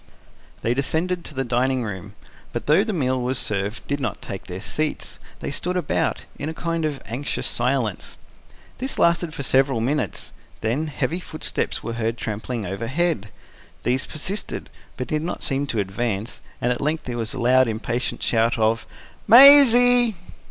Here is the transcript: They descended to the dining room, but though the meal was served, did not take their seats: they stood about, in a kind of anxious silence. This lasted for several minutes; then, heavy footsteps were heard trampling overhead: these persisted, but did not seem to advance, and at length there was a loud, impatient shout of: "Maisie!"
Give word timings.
They 0.63 0.73
descended 0.73 1.23
to 1.25 1.35
the 1.35 1.43
dining 1.43 1.83
room, 1.83 2.15
but 2.53 2.65
though 2.65 2.83
the 2.83 2.91
meal 2.91 3.21
was 3.21 3.37
served, 3.37 3.85
did 3.85 3.99
not 3.99 4.19
take 4.19 4.47
their 4.47 4.59
seats: 4.59 5.19
they 5.41 5.51
stood 5.51 5.77
about, 5.77 6.25
in 6.39 6.49
a 6.49 6.55
kind 6.55 6.85
of 6.85 7.03
anxious 7.05 7.45
silence. 7.45 8.17
This 8.79 8.97
lasted 8.97 9.31
for 9.31 9.43
several 9.43 9.79
minutes; 9.79 10.31
then, 10.61 10.87
heavy 10.87 11.19
footsteps 11.19 11.83
were 11.83 11.93
heard 11.93 12.17
trampling 12.17 12.65
overhead: 12.65 13.29
these 13.83 14.07
persisted, 14.07 14.71
but 14.97 15.05
did 15.05 15.21
not 15.21 15.43
seem 15.43 15.67
to 15.67 15.77
advance, 15.77 16.41
and 16.61 16.71
at 16.71 16.81
length 16.81 17.03
there 17.03 17.17
was 17.19 17.35
a 17.35 17.39
loud, 17.39 17.67
impatient 17.67 18.23
shout 18.23 18.57
of: 18.57 18.87
"Maisie!" 19.27 20.15